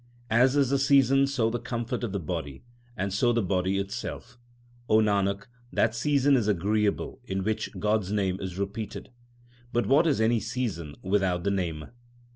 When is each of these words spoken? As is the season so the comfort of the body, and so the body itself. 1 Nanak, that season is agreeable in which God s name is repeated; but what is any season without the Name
As 0.31 0.55
is 0.55 0.71
the 0.71 0.79
season 0.79 1.27
so 1.27 1.51
the 1.51 1.59
comfort 1.59 2.03
of 2.03 2.11
the 2.11 2.19
body, 2.19 2.63
and 2.97 3.13
so 3.13 3.31
the 3.31 3.43
body 3.43 3.77
itself. 3.77 4.39
1 4.87 5.05
Nanak, 5.05 5.45
that 5.71 5.93
season 5.93 6.35
is 6.35 6.47
agreeable 6.47 7.21
in 7.25 7.43
which 7.43 7.69
God 7.79 8.01
s 8.05 8.09
name 8.09 8.39
is 8.39 8.57
repeated; 8.57 9.11
but 9.71 9.85
what 9.85 10.07
is 10.07 10.19
any 10.19 10.39
season 10.39 10.95
without 11.03 11.43
the 11.43 11.51
Name 11.51 11.89